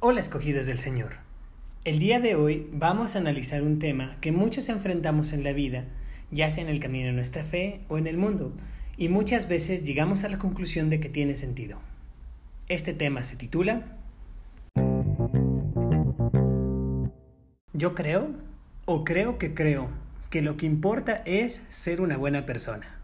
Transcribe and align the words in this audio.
Hola 0.00 0.20
escogidos 0.20 0.64
del 0.66 0.78
Señor. 0.78 1.16
El 1.84 1.98
día 1.98 2.20
de 2.20 2.36
hoy 2.36 2.70
vamos 2.72 3.14
a 3.14 3.18
analizar 3.18 3.62
un 3.62 3.78
tema 3.78 4.16
que 4.22 4.32
muchos 4.32 4.70
enfrentamos 4.70 5.34
en 5.34 5.44
la 5.44 5.52
vida, 5.52 5.84
ya 6.30 6.48
sea 6.48 6.64
en 6.64 6.70
el 6.70 6.80
camino 6.80 7.08
de 7.08 7.12
nuestra 7.12 7.44
fe 7.44 7.82
o 7.88 7.98
en 7.98 8.06
el 8.06 8.16
mundo, 8.16 8.52
y 8.96 9.08
muchas 9.08 9.46
veces 9.46 9.84
llegamos 9.84 10.24
a 10.24 10.30
la 10.30 10.38
conclusión 10.38 10.88
de 10.88 11.00
que 11.00 11.10
tiene 11.10 11.34
sentido. 11.36 11.80
Este 12.68 12.94
tema 12.94 13.22
se 13.22 13.36
titula 13.36 13.98
Yo 17.74 17.94
creo, 17.94 18.30
o 18.86 19.04
creo 19.04 19.36
que 19.36 19.52
creo, 19.52 20.07
que 20.30 20.42
lo 20.42 20.56
que 20.56 20.66
importa 20.66 21.22
es 21.24 21.62
ser 21.68 22.00
una 22.00 22.16
buena 22.16 22.44
persona. 22.44 22.98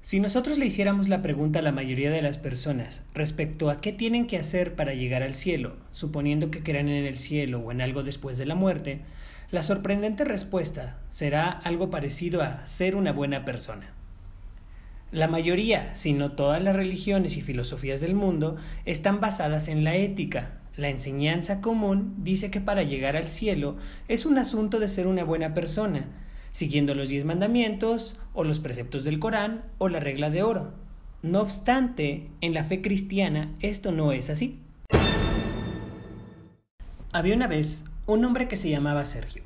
Si 0.00 0.20
nosotros 0.20 0.56
le 0.56 0.66
hiciéramos 0.66 1.08
la 1.08 1.20
pregunta 1.20 1.58
a 1.58 1.62
la 1.62 1.72
mayoría 1.72 2.12
de 2.12 2.22
las 2.22 2.38
personas 2.38 3.02
respecto 3.12 3.70
a 3.70 3.80
qué 3.80 3.92
tienen 3.92 4.26
que 4.28 4.38
hacer 4.38 4.76
para 4.76 4.94
llegar 4.94 5.24
al 5.24 5.34
cielo, 5.34 5.76
suponiendo 5.90 6.50
que 6.50 6.62
crean 6.62 6.88
en 6.88 7.04
el 7.04 7.18
cielo 7.18 7.58
o 7.58 7.72
en 7.72 7.80
algo 7.80 8.04
después 8.04 8.38
de 8.38 8.46
la 8.46 8.54
muerte, 8.54 9.00
la 9.50 9.62
sorprendente 9.62 10.24
respuesta 10.24 11.00
será 11.10 11.50
algo 11.50 11.90
parecido 11.90 12.40
a 12.40 12.64
ser 12.66 12.94
una 12.94 13.12
buena 13.12 13.44
persona. 13.44 13.92
La 15.12 15.28
mayoría, 15.28 15.94
si 15.94 16.12
no 16.12 16.32
todas 16.32 16.62
las 16.62 16.76
religiones 16.76 17.36
y 17.36 17.40
filosofías 17.40 18.00
del 18.00 18.14
mundo, 18.14 18.56
están 18.84 19.20
basadas 19.20 19.68
en 19.68 19.84
la 19.84 19.96
ética. 19.96 20.60
La 20.76 20.90
enseñanza 20.90 21.62
común 21.62 22.16
dice 22.18 22.50
que 22.50 22.60
para 22.60 22.82
llegar 22.82 23.16
al 23.16 23.28
cielo 23.28 23.76
es 24.08 24.26
un 24.26 24.36
asunto 24.36 24.78
de 24.78 24.90
ser 24.90 25.06
una 25.06 25.24
buena 25.24 25.54
persona, 25.54 26.04
siguiendo 26.52 26.94
los 26.94 27.08
diez 27.08 27.24
mandamientos, 27.24 28.16
o 28.34 28.44
los 28.44 28.60
preceptos 28.60 29.02
del 29.02 29.18
Corán, 29.18 29.64
o 29.78 29.88
la 29.88 30.00
regla 30.00 30.28
de 30.28 30.42
oro. 30.42 30.74
No 31.22 31.40
obstante, 31.40 32.28
en 32.42 32.52
la 32.52 32.62
fe 32.62 32.82
cristiana 32.82 33.54
esto 33.60 33.90
no 33.90 34.12
es 34.12 34.28
así. 34.28 34.60
Había 37.10 37.34
una 37.34 37.46
vez 37.46 37.82
un 38.06 38.22
hombre 38.26 38.46
que 38.46 38.56
se 38.56 38.68
llamaba 38.68 39.06
Sergio. 39.06 39.44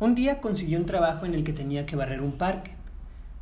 Un 0.00 0.16
día 0.16 0.40
consiguió 0.40 0.80
un 0.80 0.86
trabajo 0.86 1.26
en 1.26 1.34
el 1.34 1.44
que 1.44 1.52
tenía 1.52 1.86
que 1.86 1.94
barrer 1.94 2.20
un 2.20 2.32
parque. 2.32 2.72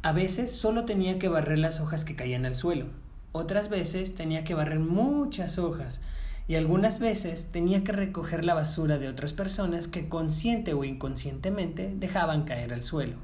A 0.03 0.13
veces 0.13 0.53
solo 0.53 0.85
tenía 0.85 1.19
que 1.19 1.29
barrer 1.29 1.59
las 1.59 1.81
hojas 1.81 2.05
que 2.05 2.17
caían 2.17 2.45
al 2.45 2.55
suelo. 2.55 2.89
Otras 3.33 3.70
veces 3.70 4.15
tenía 4.15 4.45
que 4.45 4.53
barrer 4.53 4.79
muchas 4.79 5.59
hojas 5.59 6.03
y 6.47 6.56
algunas 6.56 6.98
veces 6.98 7.48
tenía 7.50 7.84
que 7.84 7.92
recoger 7.92 8.45
la 8.45 8.55
basura 8.55 8.98
de 8.98 9.09
otras 9.09 9.33
personas 9.33 9.89
que 9.89 10.09
consciente 10.09 10.75
o 10.75 10.84
inconscientemente 10.84 11.95
dejaban 11.97 12.45
caer 12.45 12.75
al 12.75 12.83
suelo. 12.83 13.17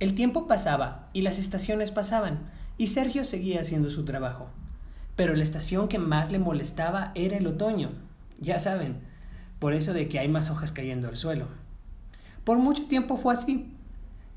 El 0.00 0.14
tiempo 0.14 0.46
pasaba 0.46 1.08
y 1.12 1.22
las 1.22 1.38
estaciones 1.38 1.90
pasaban 1.90 2.50
y 2.76 2.88
Sergio 2.88 3.24
seguía 3.24 3.60
haciendo 3.60 3.90
su 3.90 4.04
trabajo. 4.04 4.48
Pero 5.16 5.34
la 5.34 5.42
estación 5.42 5.88
que 5.88 5.98
más 5.98 6.30
le 6.30 6.38
molestaba 6.38 7.12
era 7.14 7.36
el 7.36 7.46
otoño. 7.46 7.90
Ya 8.40 8.60
saben, 8.60 9.00
por 9.58 9.72
eso 9.72 9.92
de 9.92 10.08
que 10.08 10.20
hay 10.20 10.28
más 10.28 10.50
hojas 10.50 10.70
cayendo 10.70 11.08
al 11.08 11.16
suelo. 11.16 11.46
Por 12.44 12.58
mucho 12.58 12.86
tiempo 12.86 13.16
fue 13.16 13.34
así. 13.34 13.74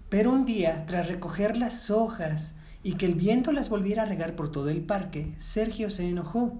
Pero 0.10 0.32
un 0.32 0.46
día, 0.46 0.86
tras 0.88 1.08
recoger 1.08 1.56
las 1.56 1.90
hojas 1.92 2.54
y 2.84 2.96
que 2.96 3.06
el 3.06 3.14
viento 3.14 3.52
las 3.52 3.70
volviera 3.70 4.04
a 4.04 4.08
regar 4.08 4.36
por 4.36 4.52
todo 4.52 4.70
el 4.70 4.82
parque, 4.82 5.32
Sergio 5.40 5.90
se 5.90 6.10
enojó 6.10 6.60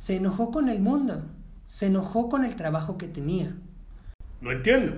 se 0.00 0.16
enojó 0.16 0.50
con 0.50 0.70
el 0.70 0.80
mundo, 0.80 1.26
se 1.66 1.88
enojó 1.88 2.30
con 2.30 2.46
el 2.46 2.56
trabajo 2.56 2.96
que 2.96 3.06
tenía. 3.06 3.54
No 4.40 4.50
entiendo. 4.50 4.94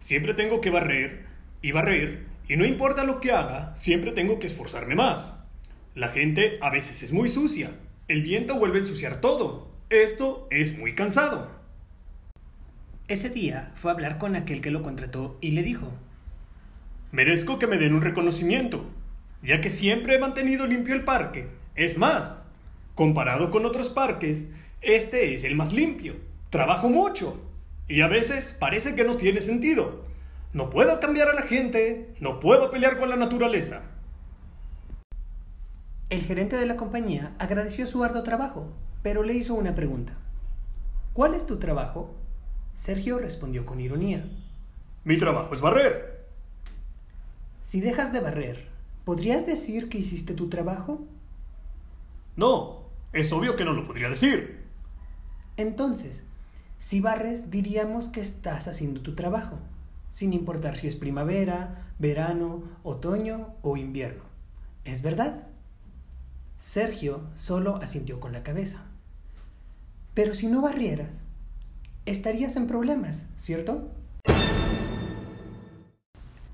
Siempre 0.00 0.34
tengo 0.34 0.60
que 0.60 0.70
barrer 0.70 1.26
y 1.62 1.70
barrer, 1.70 2.26
y 2.48 2.56
no 2.56 2.64
importa 2.64 3.04
lo 3.04 3.20
que 3.20 3.30
haga, 3.30 3.76
siempre 3.76 4.10
tengo 4.10 4.40
que 4.40 4.48
esforzarme 4.48 4.96
más. 4.96 5.38
La 5.94 6.08
gente 6.08 6.58
a 6.62 6.68
veces 6.68 7.04
es 7.04 7.12
muy 7.12 7.28
sucia. 7.28 7.70
El 8.08 8.22
viento 8.22 8.58
vuelve 8.58 8.78
a 8.78 8.80
ensuciar 8.80 9.20
todo. 9.20 9.70
Esto 9.88 10.48
es 10.50 10.76
muy 10.76 10.96
cansado. 10.96 11.52
Ese 13.06 13.30
día 13.30 13.70
fue 13.76 13.92
a 13.92 13.94
hablar 13.94 14.18
con 14.18 14.34
aquel 14.34 14.60
que 14.60 14.72
lo 14.72 14.82
contrató 14.82 15.38
y 15.40 15.52
le 15.52 15.62
dijo, 15.62 15.92
Merezco 17.12 17.60
que 17.60 17.68
me 17.68 17.78
den 17.78 17.94
un 17.94 18.02
reconocimiento, 18.02 18.84
ya 19.44 19.60
que 19.60 19.70
siempre 19.70 20.16
he 20.16 20.18
mantenido 20.18 20.66
limpio 20.66 20.96
el 20.96 21.04
parque. 21.04 21.48
Es 21.76 21.98
más, 21.98 22.42
Comparado 22.98 23.52
con 23.52 23.64
otros 23.64 23.90
parques, 23.90 24.48
este 24.80 25.32
es 25.32 25.44
el 25.44 25.54
más 25.54 25.72
limpio. 25.72 26.16
Trabajo 26.50 26.88
mucho. 26.88 27.38
Y 27.86 28.00
a 28.00 28.08
veces 28.08 28.56
parece 28.58 28.96
que 28.96 29.04
no 29.04 29.16
tiene 29.16 29.40
sentido. 29.40 30.02
No 30.52 30.68
puedo 30.68 30.98
cambiar 30.98 31.28
a 31.28 31.32
la 31.32 31.42
gente, 31.42 32.12
no 32.18 32.40
puedo 32.40 32.72
pelear 32.72 32.98
con 32.98 33.08
la 33.08 33.14
naturaleza. 33.14 33.82
El 36.10 36.22
gerente 36.22 36.56
de 36.56 36.66
la 36.66 36.74
compañía 36.74 37.36
agradeció 37.38 37.86
su 37.86 38.02
arduo 38.02 38.24
trabajo, 38.24 38.72
pero 39.04 39.22
le 39.22 39.34
hizo 39.34 39.54
una 39.54 39.76
pregunta. 39.76 40.18
¿Cuál 41.12 41.34
es 41.34 41.46
tu 41.46 41.60
trabajo? 41.60 42.16
Sergio 42.74 43.20
respondió 43.20 43.64
con 43.64 43.80
ironía. 43.80 44.28
Mi 45.04 45.18
trabajo 45.18 45.54
es 45.54 45.60
barrer. 45.60 46.26
Si 47.62 47.80
dejas 47.80 48.12
de 48.12 48.18
barrer, 48.18 48.66
¿podrías 49.04 49.46
decir 49.46 49.88
que 49.88 49.98
hiciste 49.98 50.34
tu 50.34 50.48
trabajo? 50.48 51.06
No, 52.34 52.77
es 53.12 53.32
obvio 53.32 53.56
que 53.56 53.64
no 53.64 53.72
lo 53.72 53.86
podría 53.86 54.10
decir. 54.10 54.64
Entonces, 55.56 56.24
si 56.78 57.00
barres, 57.00 57.50
diríamos 57.50 58.08
que 58.08 58.20
estás 58.20 58.68
haciendo 58.68 59.00
tu 59.00 59.14
trabajo, 59.14 59.58
sin 60.10 60.32
importar 60.32 60.76
si 60.76 60.86
es 60.86 60.96
primavera, 60.96 61.92
verano, 61.98 62.62
otoño 62.82 63.54
o 63.62 63.76
invierno. 63.76 64.22
¿Es 64.84 65.02
verdad? 65.02 65.48
Sergio 66.58 67.22
solo 67.34 67.76
asintió 67.76 68.20
con 68.20 68.32
la 68.32 68.42
cabeza. 68.42 68.84
Pero 70.14 70.34
si 70.34 70.46
no 70.46 70.62
barrieras, 70.62 71.10
estarías 72.06 72.56
en 72.56 72.66
problemas, 72.66 73.26
¿cierto? 73.36 73.90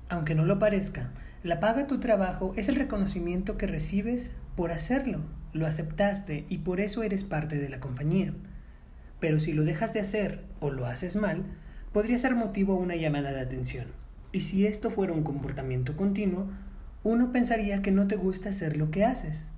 Aunque 0.09 0.35
no 0.35 0.45
lo 0.45 0.59
parezca, 0.59 1.11
la 1.43 1.59
paga 1.59 1.81
de 1.81 1.87
tu 1.87 1.99
trabajo 1.99 2.53
es 2.55 2.69
el 2.69 2.75
reconocimiento 2.75 3.57
que 3.57 3.67
recibes 3.67 4.31
por 4.55 4.71
hacerlo 4.71 5.21
lo 5.55 5.65
aceptaste 5.65 6.45
y 6.49 6.57
por 6.59 6.81
eso 6.81 7.01
eres 7.01 7.23
parte 7.23 7.57
de 7.57 7.69
la 7.69 7.79
compañía. 7.79 8.33
Pero 9.21 9.39
si 9.39 9.53
lo 9.53 9.63
dejas 9.63 9.93
de 9.93 10.01
hacer 10.01 10.43
o 10.59 10.69
lo 10.69 10.85
haces 10.85 11.15
mal, 11.15 11.45
podría 11.93 12.17
ser 12.17 12.35
motivo 12.35 12.73
a 12.73 12.77
una 12.77 12.97
llamada 12.97 13.31
de 13.31 13.39
atención. 13.39 13.87
Y 14.33 14.41
si 14.41 14.67
esto 14.67 14.91
fuera 14.91 15.13
un 15.13 15.23
comportamiento 15.23 15.95
continuo, 15.95 16.49
uno 17.03 17.31
pensaría 17.31 17.81
que 17.81 17.93
no 17.93 18.05
te 18.05 18.17
gusta 18.17 18.49
hacer 18.49 18.75
lo 18.75 18.91
que 18.91 19.05
haces. 19.05 19.49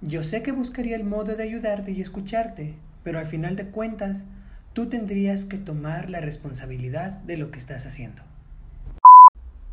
Yo 0.00 0.22
sé 0.22 0.44
que 0.44 0.52
buscaría 0.52 0.94
el 0.94 1.02
modo 1.02 1.34
de 1.34 1.42
ayudarte 1.42 1.90
y 1.90 2.00
escucharte, 2.00 2.76
pero 3.02 3.18
al 3.18 3.26
final 3.26 3.56
de 3.56 3.66
cuentas, 3.66 4.24
tú 4.74 4.86
tendrías 4.86 5.44
que 5.44 5.58
tomar 5.58 6.08
la 6.08 6.20
responsabilidad 6.20 7.18
de 7.22 7.36
lo 7.36 7.50
que 7.50 7.58
estás 7.58 7.84
haciendo. 7.84 8.22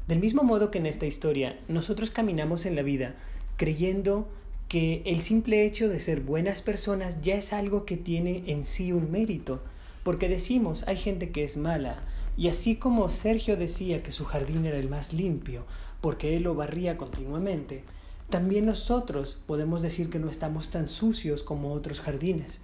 Del 0.08 0.18
mismo 0.18 0.41
modo 0.41 0.72
que 0.72 0.79
en 0.79 0.88
esta 0.88 1.06
historia, 1.06 1.59
nosotros 1.68 2.09
caminamos 2.09 2.66
en 2.66 2.75
la 2.75 2.81
vida 2.81 3.13
creyendo 3.56 4.31
que 4.69 5.02
el 5.06 5.22
simple 5.22 5.66
hecho 5.66 5.90
de 5.90 6.00
ser 6.00 6.22
buenas 6.22 6.62
personas 6.62 7.22
ya 7.22 7.35
es 7.35 7.53
algo 7.53 7.85
que 7.85 7.97
tiene 7.97 8.44
en 8.46 8.66
sí 8.66 8.94
un 8.94 9.12
mérito, 9.12 9.62
porque 10.03 10.30
decimos, 10.30 10.84
hay 10.88 10.96
gente 10.96 11.31
que 11.31 11.44
es 11.44 11.57
mala, 11.57 12.03
y 12.38 12.47
así 12.50 12.75
como 12.75 13.09
Sergio 13.09 13.58
decía 13.58 14.03
que 14.03 14.12
su 14.12 14.25
jardín 14.25 14.66
era 14.68 14.78
el 14.78 14.88
más 14.88 15.12
limpio, 15.12 15.66
porque 16.02 16.38
él 16.38 16.44
lo 16.44 16.53
barría 16.53 16.97
continuamente, 16.97 17.84
también 18.29 18.68
nosotros 18.68 19.40
podemos 19.47 19.81
decir 19.81 20.12
que 20.12 20.19
no 20.19 20.29
estamos 20.29 20.69
tan 20.69 20.88
sucios 20.88 21.41
como 21.41 21.74
otros 21.74 22.00
jardines. 22.00 22.59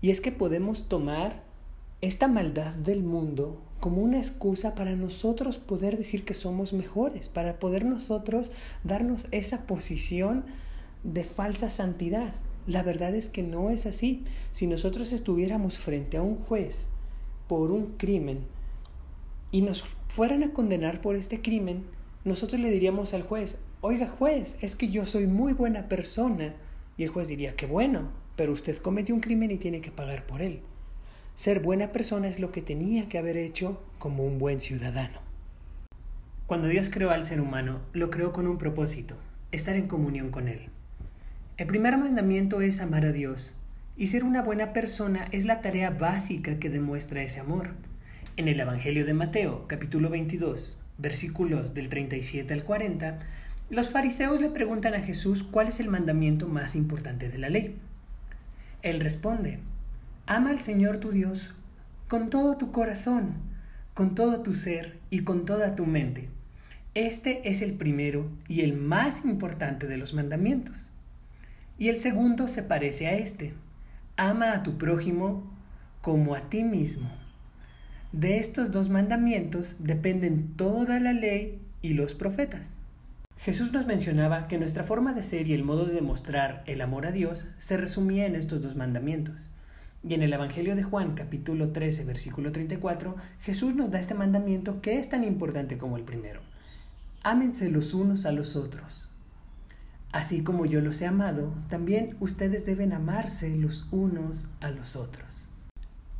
Y 0.00 0.10
es 0.10 0.22
que 0.22 0.32
podemos 0.32 0.88
tomar 0.88 1.42
esta 2.00 2.28
maldad 2.28 2.74
del 2.76 3.02
mundo 3.02 3.60
como 3.78 4.00
una 4.00 4.18
excusa 4.18 4.74
para 4.74 4.96
nosotros 4.96 5.58
poder 5.58 5.98
decir 5.98 6.24
que 6.24 6.32
somos 6.32 6.72
mejores, 6.72 7.28
para 7.28 7.58
poder 7.58 7.84
nosotros 7.84 8.52
darnos 8.84 9.26
esa 9.32 9.66
posición 9.66 10.44
de 11.02 11.24
falsa 11.24 11.70
santidad. 11.70 12.34
La 12.66 12.82
verdad 12.82 13.14
es 13.14 13.28
que 13.28 13.42
no 13.42 13.70
es 13.70 13.86
así. 13.86 14.24
Si 14.52 14.66
nosotros 14.66 15.12
estuviéramos 15.12 15.78
frente 15.78 16.16
a 16.16 16.22
un 16.22 16.36
juez 16.36 16.88
por 17.48 17.70
un 17.70 17.96
crimen 17.96 18.46
y 19.50 19.62
nos 19.62 19.84
fueran 20.08 20.42
a 20.42 20.52
condenar 20.52 21.00
por 21.00 21.16
este 21.16 21.40
crimen, 21.40 21.84
nosotros 22.24 22.60
le 22.60 22.70
diríamos 22.70 23.14
al 23.14 23.22
juez, 23.22 23.56
oiga 23.80 24.06
juez, 24.06 24.56
es 24.60 24.76
que 24.76 24.88
yo 24.88 25.06
soy 25.06 25.26
muy 25.26 25.52
buena 25.52 25.88
persona. 25.88 26.54
Y 26.96 27.04
el 27.04 27.08
juez 27.10 27.28
diría, 27.28 27.56
qué 27.56 27.66
bueno, 27.66 28.10
pero 28.36 28.52
usted 28.52 28.78
cometió 28.78 29.14
un 29.14 29.20
crimen 29.20 29.50
y 29.50 29.58
tiene 29.58 29.80
que 29.80 29.90
pagar 29.90 30.26
por 30.26 30.42
él. 30.42 30.62
Ser 31.34 31.60
buena 31.60 31.88
persona 31.88 32.28
es 32.28 32.38
lo 32.38 32.52
que 32.52 32.60
tenía 32.60 33.08
que 33.08 33.16
haber 33.16 33.38
hecho 33.38 33.82
como 33.98 34.24
un 34.24 34.38
buen 34.38 34.60
ciudadano. 34.60 35.20
Cuando 36.46 36.68
Dios 36.68 36.90
creó 36.90 37.10
al 37.12 37.24
ser 37.24 37.40
humano, 37.40 37.80
lo 37.92 38.10
creó 38.10 38.32
con 38.32 38.46
un 38.46 38.58
propósito, 38.58 39.14
estar 39.52 39.76
en 39.76 39.86
comunión 39.86 40.30
con 40.30 40.48
Él. 40.48 40.68
El 41.60 41.66
primer 41.66 41.98
mandamiento 41.98 42.62
es 42.62 42.80
amar 42.80 43.04
a 43.04 43.12
Dios, 43.12 43.52
y 43.94 44.06
ser 44.06 44.24
una 44.24 44.40
buena 44.40 44.72
persona 44.72 45.28
es 45.30 45.44
la 45.44 45.60
tarea 45.60 45.90
básica 45.90 46.58
que 46.58 46.70
demuestra 46.70 47.22
ese 47.22 47.38
amor. 47.38 47.74
En 48.38 48.48
el 48.48 48.58
Evangelio 48.58 49.04
de 49.04 49.12
Mateo, 49.12 49.68
capítulo 49.68 50.08
22, 50.08 50.78
versículos 50.96 51.74
del 51.74 51.90
37 51.90 52.54
al 52.54 52.64
40, 52.64 53.18
los 53.68 53.90
fariseos 53.90 54.40
le 54.40 54.48
preguntan 54.48 54.94
a 54.94 55.00
Jesús 55.00 55.42
cuál 55.42 55.68
es 55.68 55.80
el 55.80 55.90
mandamiento 55.90 56.48
más 56.48 56.74
importante 56.74 57.28
de 57.28 57.36
la 57.36 57.50
ley. 57.50 57.76
Él 58.80 58.98
responde, 58.98 59.58
ama 60.26 60.48
al 60.48 60.60
Señor 60.60 60.96
tu 60.96 61.10
Dios 61.10 61.52
con 62.08 62.30
todo 62.30 62.56
tu 62.56 62.72
corazón, 62.72 63.34
con 63.92 64.14
todo 64.14 64.40
tu 64.40 64.54
ser 64.54 64.98
y 65.10 65.24
con 65.24 65.44
toda 65.44 65.76
tu 65.76 65.84
mente. 65.84 66.30
Este 66.94 67.50
es 67.50 67.60
el 67.60 67.74
primero 67.74 68.30
y 68.48 68.62
el 68.62 68.72
más 68.72 69.26
importante 69.26 69.86
de 69.86 69.98
los 69.98 70.14
mandamientos. 70.14 70.89
Y 71.80 71.88
el 71.88 71.98
segundo 71.98 72.46
se 72.46 72.62
parece 72.62 73.06
a 73.06 73.14
este. 73.14 73.54
Ama 74.18 74.52
a 74.52 74.62
tu 74.62 74.76
prójimo 74.76 75.50
como 76.02 76.34
a 76.34 76.50
ti 76.50 76.62
mismo. 76.62 77.10
De 78.12 78.36
estos 78.36 78.70
dos 78.70 78.90
mandamientos 78.90 79.76
dependen 79.78 80.54
toda 80.56 81.00
la 81.00 81.14
ley 81.14 81.58
y 81.80 81.94
los 81.94 82.12
profetas. 82.12 82.60
Jesús 83.38 83.72
nos 83.72 83.86
mencionaba 83.86 84.46
que 84.46 84.58
nuestra 84.58 84.84
forma 84.84 85.14
de 85.14 85.22
ser 85.22 85.46
y 85.46 85.54
el 85.54 85.64
modo 85.64 85.86
de 85.86 85.94
demostrar 85.94 86.64
el 86.66 86.82
amor 86.82 87.06
a 87.06 87.12
Dios 87.12 87.46
se 87.56 87.78
resumía 87.78 88.26
en 88.26 88.36
estos 88.36 88.60
dos 88.60 88.76
mandamientos. 88.76 89.48
Y 90.06 90.12
en 90.12 90.20
el 90.20 90.34
Evangelio 90.34 90.76
de 90.76 90.82
Juan 90.82 91.14
capítulo 91.14 91.70
13 91.70 92.04
versículo 92.04 92.52
34, 92.52 93.16
Jesús 93.40 93.74
nos 93.74 93.90
da 93.90 93.98
este 93.98 94.12
mandamiento 94.12 94.82
que 94.82 94.98
es 94.98 95.08
tan 95.08 95.24
importante 95.24 95.78
como 95.78 95.96
el 95.96 96.02
primero. 96.02 96.42
Ámense 97.22 97.70
los 97.70 97.94
unos 97.94 98.26
a 98.26 98.32
los 98.32 98.54
otros. 98.54 99.09
Así 100.12 100.42
como 100.42 100.66
yo 100.66 100.80
los 100.80 101.00
he 101.02 101.06
amado, 101.06 101.54
también 101.68 102.16
ustedes 102.18 102.66
deben 102.66 102.92
amarse 102.92 103.54
los 103.54 103.86
unos 103.92 104.48
a 104.60 104.72
los 104.72 104.96
otros. 104.96 105.50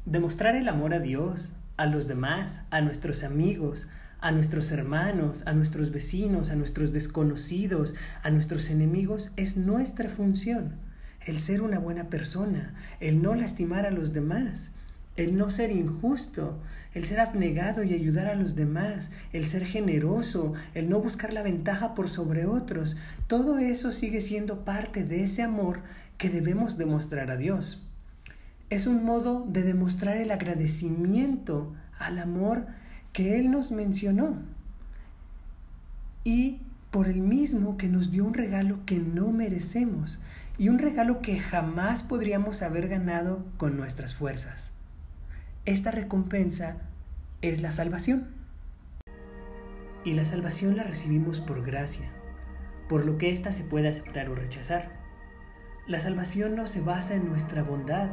Demostrar 0.04 0.54
el 0.54 0.68
amor 0.68 0.94
a 0.94 1.00
Dios, 1.00 1.52
a 1.76 1.86
los 1.86 2.06
demás, 2.06 2.60
a 2.70 2.82
nuestros 2.82 3.24
amigos, 3.24 3.88
a 4.20 4.30
nuestros 4.30 4.70
hermanos, 4.70 5.42
a 5.46 5.54
nuestros 5.54 5.90
vecinos, 5.90 6.50
a 6.50 6.56
nuestros 6.56 6.92
desconocidos, 6.92 7.94
a 8.22 8.30
nuestros 8.30 8.70
enemigos, 8.70 9.30
es 9.36 9.56
nuestra 9.56 10.08
función. 10.08 10.76
El 11.26 11.40
ser 11.40 11.60
una 11.60 11.80
buena 11.80 12.04
persona, 12.04 12.74
el 13.00 13.20
no 13.22 13.34
lastimar 13.34 13.86
a 13.86 13.90
los 13.90 14.12
demás, 14.12 14.70
el 15.20 15.36
no 15.36 15.50
ser 15.50 15.70
injusto, 15.70 16.58
el 16.94 17.04
ser 17.04 17.20
abnegado 17.20 17.82
y 17.82 17.94
ayudar 17.94 18.26
a 18.26 18.34
los 18.34 18.54
demás, 18.54 19.10
el 19.32 19.46
ser 19.46 19.64
generoso, 19.64 20.54
el 20.74 20.88
no 20.88 21.00
buscar 21.00 21.32
la 21.32 21.42
ventaja 21.42 21.94
por 21.94 22.10
sobre 22.10 22.46
otros, 22.46 22.96
todo 23.26 23.58
eso 23.58 23.92
sigue 23.92 24.22
siendo 24.22 24.64
parte 24.64 25.04
de 25.04 25.24
ese 25.24 25.42
amor 25.42 25.82
que 26.18 26.28
debemos 26.28 26.78
demostrar 26.78 27.30
a 27.30 27.36
Dios 27.36 27.82
es 28.70 28.86
un 28.86 29.04
modo 29.04 29.44
de 29.48 29.64
demostrar 29.64 30.16
el 30.16 30.30
agradecimiento 30.30 31.74
al 31.98 32.18
amor 32.18 32.68
que 33.12 33.38
Él 33.38 33.50
nos 33.50 33.72
mencionó. 33.72 34.38
Y 36.22 36.60
por 36.92 37.08
el 37.08 37.20
mismo 37.20 37.76
que 37.76 37.88
nos 37.88 38.12
dio 38.12 38.24
un 38.24 38.34
regalo 38.34 38.84
que 38.86 38.98
no 38.98 39.32
merecemos 39.32 40.20
y 40.56 40.68
un 40.68 40.78
regalo 40.78 41.20
que 41.20 41.40
jamás 41.40 42.04
podríamos 42.04 42.62
haber 42.62 42.88
ganado 42.88 43.44
con 43.56 43.76
nuestras 43.76 44.14
fuerzas. 44.14 44.70
Esta 45.66 45.90
recompensa 45.90 46.78
es 47.42 47.60
la 47.60 47.70
salvación. 47.70 48.34
Y 50.04 50.14
la 50.14 50.24
salvación 50.24 50.74
la 50.74 50.84
recibimos 50.84 51.42
por 51.42 51.62
gracia, 51.62 52.10
por 52.88 53.04
lo 53.04 53.18
que 53.18 53.30
ésta 53.30 53.52
se 53.52 53.64
puede 53.64 53.88
aceptar 53.88 54.30
o 54.30 54.34
rechazar. 54.34 54.90
La 55.86 56.00
salvación 56.00 56.56
no 56.56 56.66
se 56.66 56.80
basa 56.80 57.14
en 57.14 57.26
nuestra 57.26 57.62
bondad, 57.62 58.10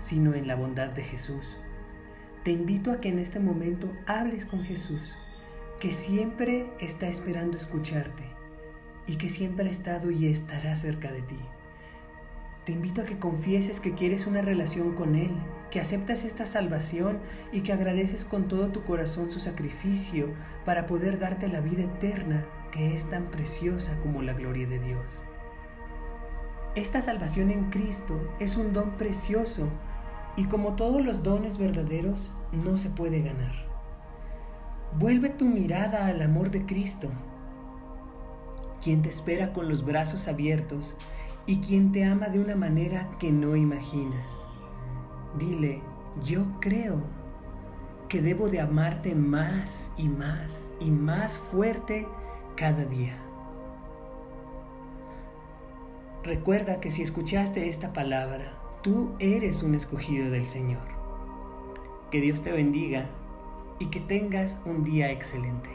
sino 0.00 0.34
en 0.34 0.48
la 0.48 0.56
bondad 0.56 0.90
de 0.90 1.04
Jesús. 1.04 1.56
Te 2.42 2.50
invito 2.50 2.90
a 2.90 3.00
que 3.00 3.10
en 3.10 3.20
este 3.20 3.38
momento 3.38 3.92
hables 4.08 4.44
con 4.44 4.64
Jesús, 4.64 5.14
que 5.78 5.92
siempre 5.92 6.68
está 6.80 7.06
esperando 7.06 7.56
escucharte 7.56 8.24
y 9.06 9.18
que 9.18 9.30
siempre 9.30 9.68
ha 9.68 9.70
estado 9.70 10.10
y 10.10 10.26
estará 10.26 10.74
cerca 10.74 11.12
de 11.12 11.22
ti. 11.22 11.38
Te 12.64 12.70
invito 12.70 13.00
a 13.02 13.04
que 13.04 13.18
confieses 13.18 13.80
que 13.80 13.94
quieres 13.94 14.28
una 14.28 14.40
relación 14.40 14.94
con 14.94 15.16
Él, 15.16 15.32
que 15.70 15.80
aceptas 15.80 16.22
esta 16.22 16.46
salvación 16.46 17.18
y 17.50 17.62
que 17.62 17.72
agradeces 17.72 18.24
con 18.24 18.46
todo 18.46 18.68
tu 18.68 18.84
corazón 18.84 19.32
su 19.32 19.40
sacrificio 19.40 20.28
para 20.64 20.86
poder 20.86 21.18
darte 21.18 21.48
la 21.48 21.60
vida 21.60 21.82
eterna 21.82 22.44
que 22.70 22.94
es 22.94 23.10
tan 23.10 23.24
preciosa 23.32 23.98
como 24.00 24.22
la 24.22 24.34
gloria 24.34 24.68
de 24.68 24.78
Dios. 24.78 25.04
Esta 26.76 27.00
salvación 27.00 27.50
en 27.50 27.68
Cristo 27.70 28.32
es 28.38 28.56
un 28.56 28.72
don 28.72 28.92
precioso 28.92 29.68
y 30.36 30.44
como 30.44 30.76
todos 30.76 31.04
los 31.04 31.22
dones 31.24 31.58
verdaderos, 31.58 32.32
no 32.52 32.78
se 32.78 32.90
puede 32.90 33.22
ganar. 33.22 33.52
Vuelve 34.98 35.30
tu 35.30 35.46
mirada 35.46 36.06
al 36.06 36.22
amor 36.22 36.50
de 36.52 36.64
Cristo, 36.64 37.10
quien 38.80 39.02
te 39.02 39.08
espera 39.08 39.52
con 39.52 39.68
los 39.68 39.84
brazos 39.84 40.28
abiertos 40.28 40.94
y 41.46 41.58
quien 41.58 41.92
te 41.92 42.04
ama 42.04 42.28
de 42.28 42.40
una 42.40 42.56
manera 42.56 43.10
que 43.18 43.32
no 43.32 43.56
imaginas. 43.56 44.46
Dile, 45.38 45.82
yo 46.24 46.46
creo 46.60 47.02
que 48.08 48.22
debo 48.22 48.48
de 48.48 48.60
amarte 48.60 49.14
más 49.14 49.92
y 49.96 50.08
más 50.08 50.70
y 50.80 50.90
más 50.90 51.38
fuerte 51.38 52.06
cada 52.56 52.84
día. 52.84 53.16
Recuerda 56.22 56.80
que 56.80 56.90
si 56.90 57.02
escuchaste 57.02 57.68
esta 57.68 57.92
palabra, 57.92 58.62
Tú 58.82 59.12
eres 59.20 59.62
un 59.62 59.76
escogido 59.76 60.28
del 60.28 60.44
Señor. 60.44 60.82
Que 62.10 62.20
Dios 62.20 62.42
te 62.42 62.50
bendiga 62.50 63.06
y 63.78 63.86
que 63.86 64.00
tengas 64.00 64.58
un 64.64 64.82
día 64.82 65.12
excelente. 65.12 65.70